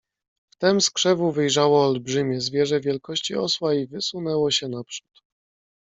[0.53, 5.21] "Wtem z krzewu wyjrzało olbrzymie zwierzę wielkości osła i wysunęło się naprzód."